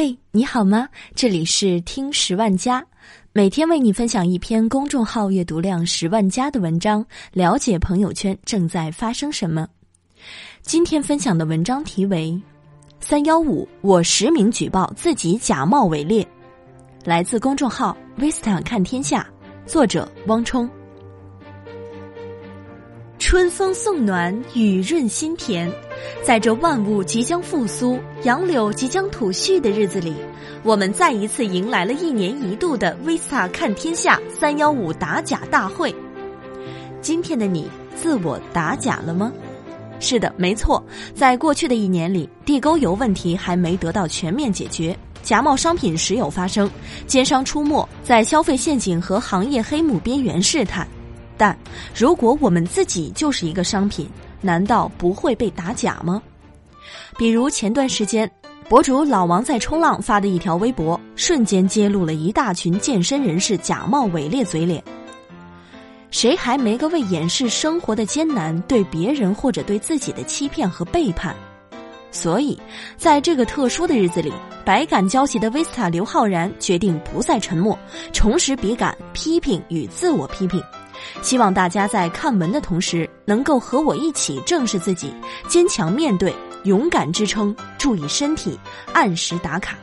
[0.00, 0.88] 嘿，你好吗？
[1.16, 2.86] 这里是听十万加，
[3.32, 9.66] 每天为你分享一篇公众号阅读量十万加的文章，了解朋友圈正在发生什么。
[10.62, 12.40] 今天分享的文章题为
[13.00, 16.24] “三幺五我实名举报自己假冒伪劣”，
[17.04, 19.28] 来自公众号 Vista 看天下，
[19.66, 20.70] 作者汪冲。
[23.28, 25.70] 春风送暖，雨润心田。
[26.24, 30.14] 在这万物即将复苏、杨柳即将吐絮的日子里，
[30.62, 35.94] 我们再一次迎来了一年一度的 Vista 看天下三幺五打假大会。
[37.02, 39.30] 今天的你自我打假了吗？
[40.00, 40.82] 是的，没错。
[41.14, 46.70] 在过去的一年里，地沟油问题还没得到全面解决，假冒商品时有发生，
[47.06, 50.88] 奸商出没，在消费陷阱和行业黑幕边缘试探。
[51.38, 51.56] 但
[51.94, 54.06] 如果我们自己就是一个商品，
[54.40, 56.20] 难道不会被打假吗？
[57.16, 58.30] 比如前段时间，
[58.68, 64.82] 博主老王在冲浪发的一条微博，瞬间揭露了一大群健身人士假冒伪劣嘴脸。
[66.10, 71.36] 谁还没个为掩饰生活的艰难，对别人或者对自己的欺骗和背叛？
[72.10, 72.58] 所以，
[72.96, 74.32] 在这个特殊的日子里，
[74.64, 77.78] 百感交集的 Vista 刘昊然决定不再沉默，
[78.14, 80.62] 重拾笔杆，批评与自我批评。
[81.22, 85.12] 希望大家在看文的同时，能够和我一起正视自己，
[85.48, 88.58] 坚强面对，勇敢支撑，注意身体，
[88.92, 89.76] 按时打卡。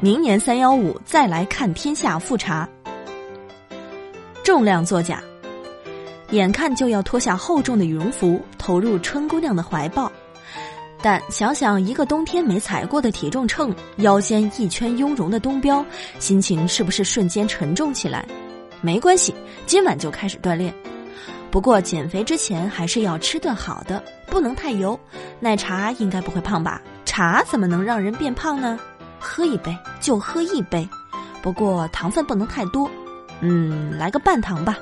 [0.00, 2.68] 明年三幺五再来看天下复查。
[4.44, 5.22] 重量作假，
[6.30, 10.10] 眼看就要脱下厚重的羽绒服，投入春姑娘的怀抱，
[11.02, 15.84] 但想想一个冬天没踩过的体重秤，腰间一圈雍容的冬膘，
[16.18, 18.24] 心情是不是瞬间沉重起来？
[18.80, 19.34] 没关系，
[19.66, 20.72] 今晚就开始锻炼。
[21.50, 24.98] 不过减肥之前还是要吃顿好的，不能太油。
[25.40, 26.80] 奶茶应该不会胖吧？
[27.04, 28.78] 茶怎么能让人变胖呢？
[29.18, 30.88] 喝一杯就喝一杯，
[31.42, 32.88] 不过糖分不能太多。
[33.40, 34.78] 嗯，来个半糖吧。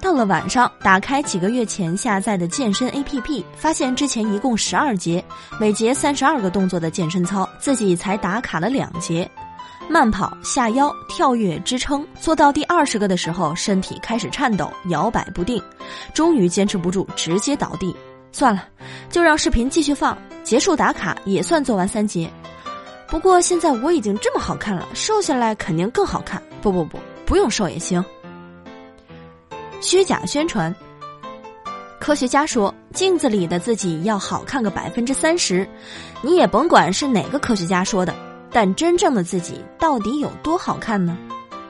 [0.00, 5.22] 到了晚上，打开几个月前下载的健身 APP，发现之前一共十二节，
[5.58, 9.28] 每节三十二个动作的健身操，自己才打卡了两节。
[9.88, 15.62] 慢跑、下腰、跳跃、支撑，做到第二十个的时候，身体开始颤抖、摇摆不定，
[16.12, 17.96] 终于坚持不住，直接倒地。
[18.30, 18.64] 算了，
[19.08, 20.16] 就让视频继续放。
[20.44, 22.30] 结束打卡也算做完三节。
[23.06, 26.42] 不过现在我已经这么好看了，瘦下来肯定更好看。
[26.60, 28.04] 不不不，不用瘦也行。
[29.80, 30.74] 虚假宣传。
[31.98, 35.68] 科学家说，镜子里的自己要好看个百分之三十，
[36.22, 38.14] 你也甭管是哪个科学家说的。
[38.50, 41.16] 但真正的自己到底有多好看呢？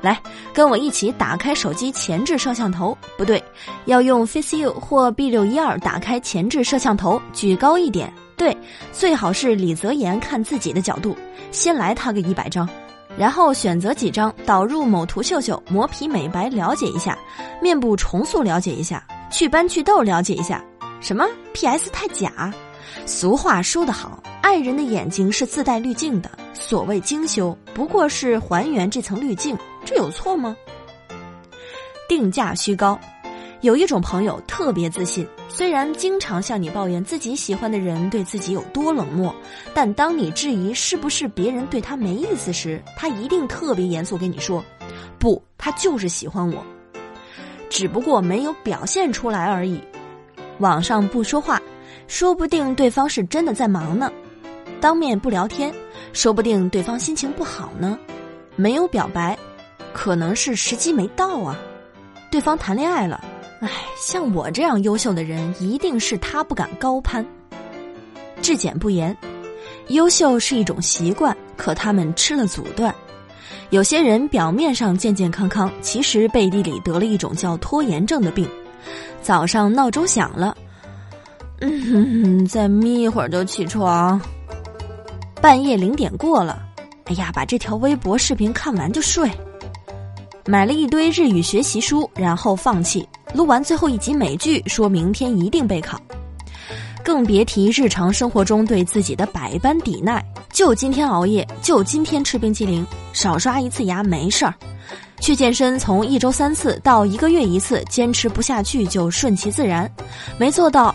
[0.00, 0.20] 来，
[0.54, 2.96] 跟我一起打开手机前置摄像头。
[3.16, 3.42] 不对，
[3.86, 8.12] 要用 FaceU 或 B 六一二打开前置摄像头，举高一点。
[8.36, 8.56] 对，
[8.92, 11.16] 最好是李泽言看自己的角度。
[11.50, 12.68] 先来他个一百张，
[13.16, 17.18] 然后选择几张导入某图秀秀磨皮美白了解一下，
[17.60, 20.64] 面部重塑了解一下，祛斑祛痘了解一下。
[21.00, 22.54] 什么 PS 太假？
[23.04, 26.30] 俗话说得好，爱人的眼睛是自带滤镜的。
[26.54, 30.56] 所谓精修，不过是还原这层滤镜，这有错吗？
[32.08, 32.98] 定价虚高，
[33.60, 39.34] 有一种朋友特别自信，虽然经常向你抱怨自己喜欢的人对自己有多冷漠，
[39.74, 44.64] 但当你质疑是不是别人对他没意思时，他一定特别严肃跟你说
[45.18, 46.64] ：“不，他就是喜欢我，
[47.70, 49.80] 只不过没有表现出来而已。”
[50.58, 51.60] 网上不说话。
[52.06, 54.10] 说不定对方是真的在忙呢，
[54.80, 55.72] 当面不聊天，
[56.12, 57.98] 说不定对方心情不好呢，
[58.56, 59.36] 没有表白，
[59.92, 61.58] 可能是时机没到啊。
[62.30, 63.24] 对方谈恋爱了，
[63.60, 67.24] 唉，像我这样优秀的人，一定是他不敢高攀。
[68.40, 69.16] 质检不严，
[69.88, 72.94] 优秀是一种习惯，可他们吃了阻断。
[73.70, 78.48] 有些人表面上健健康康，其实背地里得了一种叫拖延症的病。
[79.20, 80.56] 早上闹钟响了。
[81.60, 84.20] 嗯，再眯一会儿就起床。
[85.40, 86.60] 半夜零点过了，
[87.04, 89.30] 哎呀，把这条微博视频看完就睡。
[90.44, 93.08] 买了一堆日语学习书，然后放弃。
[93.34, 96.00] 录完最后一集美剧，说明天一定备考。
[97.04, 104.52] 更别提日常生活中对自己的百般抵赖，就今天熬夜，就今天吃冰淇淋，少刷一次牙没事儿。
[105.20, 109.90] 去健身从一周三次到一个月一次，坚持不下去就顺其自然，
[110.36, 110.94] 没做到，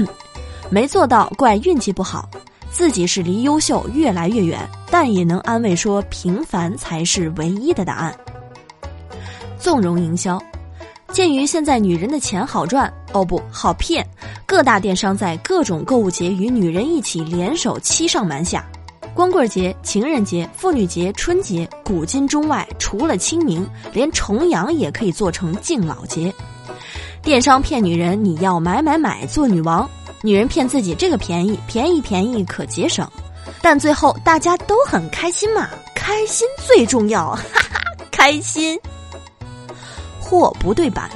[0.70, 2.28] 没做到怪运气不好，
[2.76, 8.14] 自己是离优秀越来越远，但也能安慰说平凡才是唯一的答案。
[9.58, 10.38] 纵容营销，
[11.10, 14.06] 鉴于现在女人的钱好赚哦不好骗，
[14.44, 18.62] 各大电商在各种购物节与女人一起联手欺上瞒下，
[19.14, 26.30] 光棍节、情人节、妇女节、春节，古今中外，除了清明，连重阳也可以做成敬老节。
[27.22, 29.88] 电商骗女人，你要买买买做女王，
[30.26, 33.08] 女人骗自己这个便宜，便宜便宜可节省，
[33.62, 37.80] 但最后大家都很开心嘛，开心最重要，哈哈，
[38.10, 38.76] 开心。
[40.18, 41.08] 货不对版，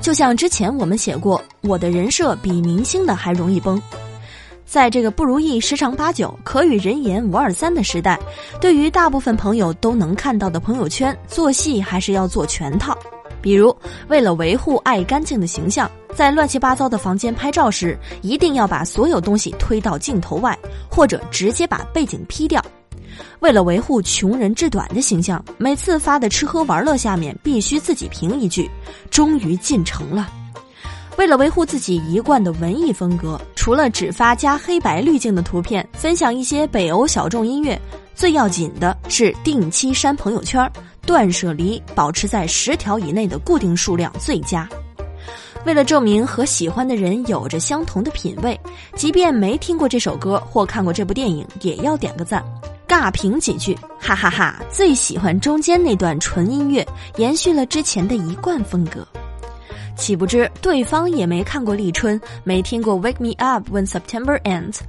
[0.00, 3.82] 就像之前我们写过，我的人设比明星的还容易崩。
[4.64, 8.16] 在这个不如意十常八九、可与人言五二三的时代，
[8.60, 12.96] 对于大部分朋友都能看到的朋友圈，做戏还是要做全套。
[13.44, 13.76] 比如，
[14.08, 20.58] 为了维护爱干净的形象，在乱七八糟的房间拍照时，一定要把所有东西推到镜头外，
[20.90, 22.64] 或者直接把背景 P 掉。
[23.40, 28.70] 为了维护穷人志短的形象，每次发的吃喝玩乐下面必须自己评一句
[29.12, 30.26] ：“终于进城了。”
[31.18, 37.78] 为了维护自己一贯的文艺风格，除了只发加黑白滤镜的图片，分享一些北欧小众音乐，
[38.14, 40.66] 最要紧的是定期删朋友圈，
[41.06, 44.68] 断舍离，保持在十条以内的固定数量最佳。
[45.64, 48.58] 为了证明和喜欢的人有着相同的品味，
[48.94, 52.44] 即便没听过这首歌或看过这部电影，也要点个赞，
[52.86, 54.62] 尬评几句，哈哈哈！
[54.70, 56.86] 最喜欢中间那段纯音乐，
[57.16, 59.06] 延续了之前的一贯风格。
[59.96, 64.80] 岂不知对方也没看过立春，没听过 Wake Me Up When September Ends，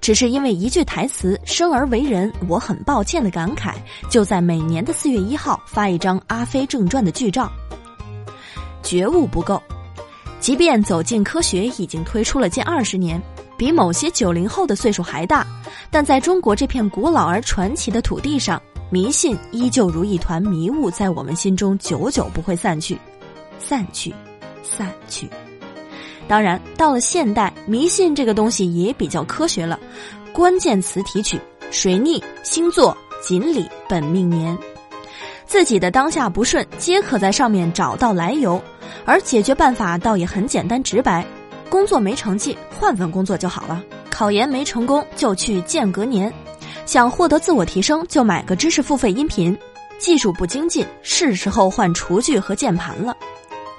[0.00, 3.74] 只是因为一句台词“生而为人，我很抱歉”的感慨，
[4.08, 7.50] 就在每年的四月一号发一张《阿飞正传》的剧照。
[8.82, 9.62] 觉悟不够，
[10.40, 13.20] 即便走进科学已经推出了近二十年，
[13.56, 15.46] 比某些九零后的岁数还大，
[15.90, 18.60] 但在中国这片古老而传奇的土地上，
[18.90, 22.98] 迷信依旧如一团迷雾，在我们心中久久不会散去，
[23.58, 24.14] 散去。
[24.64, 25.28] 散去。
[26.26, 29.78] 当然，到了现代，迷信这个东西也比较科学了。
[30.32, 31.38] 关键词提取：
[31.70, 34.56] 水逆、星座、锦鲤、本命年。
[35.46, 38.60] 自己的当下不顺，皆可在上面找到来由。
[39.04, 41.24] 而解决办法倒也很简单直白：
[41.68, 46.30] 工作没成绩，换份工作就好了；考研没成功，就去间隔年；
[46.86, 49.54] 想获得自我提升，就买个知识付费音频；
[49.98, 53.14] 技术不精进，是时候换厨具和键盘了。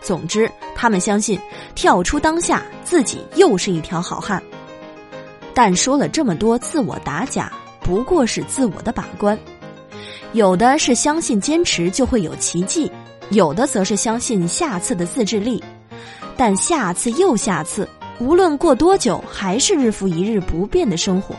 [0.06, 1.40] 总之，他们相信
[1.74, 4.42] 跳出当下，自己又是一条好汉。
[5.52, 9.38] 但说了这么多自我打假，不过是自我的把关。
[10.34, 12.92] 有的是相信坚持就会有奇迹，
[13.32, 15.64] 有的则是相信下次的自制力。
[16.38, 21.34] 但下次又下次，无论过多久，还是日复一日不变的生活，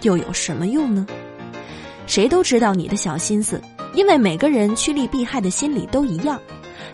[0.00, 1.06] 又有什么用呢？
[2.08, 3.62] 谁都知道你的小心思，
[3.94, 6.40] 因为每个人趋利避害的心理都一样。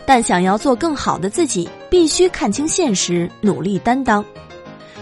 [0.05, 4.23] 但想要做更好的自己，必须看清现实，努力担当。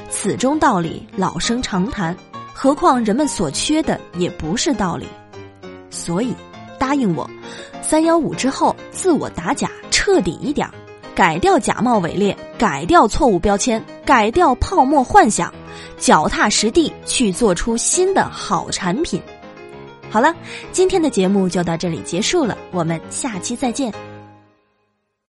[0.09, 2.15] 此中道理老生常谈，
[2.53, 5.05] 何况人们所缺的也不是道理。
[5.89, 6.33] 所以，
[6.79, 7.29] 答应我，
[7.81, 10.69] 三幺五之后自我打假彻底一点，
[11.13, 15.53] 改掉假冒伪劣，改掉错误标签，改掉泡沫幻想，
[15.97, 19.21] 脚踏实地去做出新的好产品。
[20.09, 20.33] 好了，
[20.71, 23.91] 今天的节目就到这里结束了，我们下期再见。